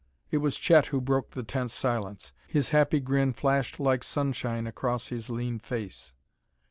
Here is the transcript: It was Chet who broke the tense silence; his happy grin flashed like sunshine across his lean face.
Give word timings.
It 0.31 0.37
was 0.39 0.57
Chet 0.57 0.87
who 0.87 0.99
broke 0.99 1.29
the 1.29 1.43
tense 1.43 1.73
silence; 1.73 2.33
his 2.47 2.69
happy 2.69 2.99
grin 2.99 3.33
flashed 3.33 3.79
like 3.79 4.03
sunshine 4.03 4.65
across 4.65 5.09
his 5.09 5.29
lean 5.29 5.59
face. 5.59 6.15